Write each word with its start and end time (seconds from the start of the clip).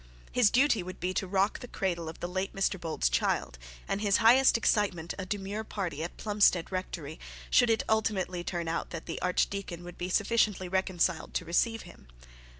His 0.31 0.49
duty 0.49 0.81
would 0.81 0.99
be 0.99 1.13
to 1.13 1.27
rock 1.27 1.59
the 1.59 1.67
cradle 1.67 2.09
of 2.09 2.21
the 2.21 2.27
late 2.27 2.55
Mr 2.55 2.81
Bold's 2.81 3.07
child, 3.07 3.59
and 3.87 4.01
his 4.01 4.17
highest 4.17 4.57
excitement 4.57 5.13
a 5.19 5.27
demure 5.27 5.63
party 5.63 6.01
at 6.01 6.17
Plumstead 6.17 6.71
rectory, 6.71 7.19
should 7.51 7.69
it 7.69 7.83
ultimately 7.87 8.43
turn 8.43 8.67
out 8.67 8.89
that 8.89 9.05
the 9.05 9.21
archdeacon 9.21 9.83
be 9.99 10.09
sufficiently 10.09 10.67
reconciled 10.67 11.35
to 11.35 11.45
receive 11.45 11.83
him. 11.83 12.07